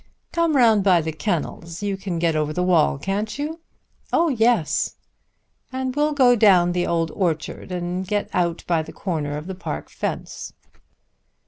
[0.31, 1.83] "Come round by the kennels.
[1.83, 3.59] You can get over the wall; can't you?"
[4.11, 4.95] "Oh yes."
[5.71, 9.53] "And we'll go down the old orchard, and get out by the corner of the
[9.53, 10.53] park fence."